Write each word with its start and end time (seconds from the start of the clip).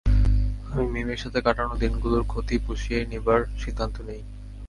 আমি 0.69 0.85
মিমির 0.93 1.21
সাথে 1.23 1.39
কাটানো 1.41 1.73
দিনগুলোর 1.83 2.23
ক্ষতি 2.23 2.55
পুষিয়ে 2.57 2.99
নিবার 3.11 3.41
সিদ্ধান্ত 3.61 3.95
নিই। 4.07 4.21